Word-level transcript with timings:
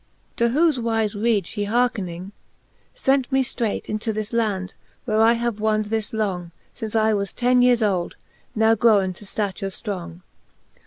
To 0.37 0.49
whofe 0.49 0.79
wife 0.79 1.13
read 1.15 1.43
fhe 1.45 1.67
hearkning, 1.67 2.31
fent 2.95 3.31
me 3.31 3.43
ftreight 3.43 3.85
Into 3.87 4.11
this 4.11 4.33
land, 4.33 4.73
where 5.05 5.21
I 5.21 5.33
have 5.33 5.59
wond 5.59 5.91
thus 5.91 6.11
long, 6.11 6.49
Since 6.73 6.95
I 6.95 7.13
was 7.13 7.33
ten 7.33 7.61
yeares 7.61 7.83
old, 7.83 8.15
now 8.55 8.73
growen 8.73 9.13
to 9.13 9.25
ftature 9.25 9.67
ftrong. 9.67 10.21